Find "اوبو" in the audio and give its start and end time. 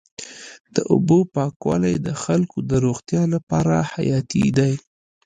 0.93-1.19